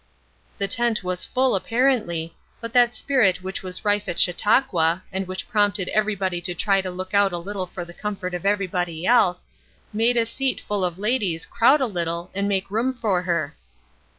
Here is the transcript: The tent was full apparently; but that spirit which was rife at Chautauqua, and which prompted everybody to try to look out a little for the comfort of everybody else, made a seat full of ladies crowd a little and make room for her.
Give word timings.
The 0.57 0.67
tent 0.67 1.03
was 1.03 1.25
full 1.25 1.55
apparently; 1.55 2.35
but 2.59 2.73
that 2.73 2.95
spirit 2.95 3.43
which 3.43 3.61
was 3.61 3.85
rife 3.85 4.09
at 4.09 4.19
Chautauqua, 4.19 5.03
and 5.11 5.27
which 5.27 5.47
prompted 5.47 5.89
everybody 5.89 6.41
to 6.41 6.55
try 6.55 6.81
to 6.81 6.89
look 6.89 7.13
out 7.13 7.31
a 7.33 7.37
little 7.37 7.67
for 7.67 7.85
the 7.85 7.93
comfort 7.93 8.33
of 8.33 8.43
everybody 8.43 9.05
else, 9.05 9.45
made 9.93 10.17
a 10.17 10.25
seat 10.25 10.59
full 10.59 10.83
of 10.83 10.97
ladies 10.97 11.45
crowd 11.45 11.81
a 11.81 11.85
little 11.85 12.31
and 12.33 12.49
make 12.49 12.71
room 12.71 12.95
for 12.95 13.21
her. 13.21 13.55